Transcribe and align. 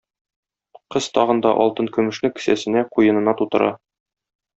Кыз 0.95 1.09
тагын 1.17 1.43
да 1.45 1.51
алтын-көмешне 1.65 2.31
кесәсенә, 2.39 2.83
куенына 2.97 3.35
тутыра. 3.43 3.69